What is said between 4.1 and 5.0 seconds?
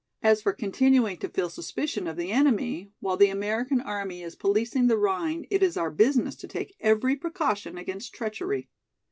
is policing the